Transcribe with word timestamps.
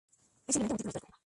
Es 0.47 0.55
simplemente 0.55 0.73
un 0.73 0.77
título 0.77 0.89
histórico. 0.89 1.11